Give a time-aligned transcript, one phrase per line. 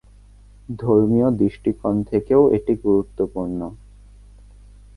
[0.79, 3.59] ধর্মীয় দৃষ্টিকোণ থেকেও এটি গুরুত্বপূর্ণ।